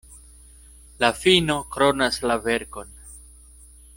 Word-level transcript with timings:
La 1.03 1.11
fino 1.25 1.57
kronas 1.75 2.19
la 2.31 2.39
verkon. 2.47 2.91